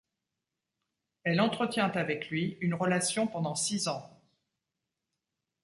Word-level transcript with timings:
Elle 1.25 1.39
entretient 1.41 1.91
avec 1.91 2.31
lui 2.31 2.57
une 2.61 2.73
relation 2.73 3.27
pendant 3.27 3.53
six 3.53 3.87
ans. 3.87 4.09